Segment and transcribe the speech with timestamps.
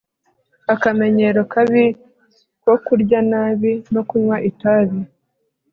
[0.73, 1.83] Akamenyero kabi
[2.63, 4.99] ko kurya nabi no kunywa nabi